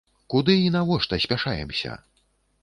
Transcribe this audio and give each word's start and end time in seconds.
Куды 0.33 0.55
і 0.61 0.71
навошта 0.75 1.19
спяшаемся?! 1.27 1.91